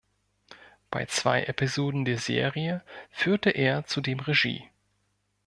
[0.89, 4.67] Bei zwei Episoden der Serie führte er zudem Regie.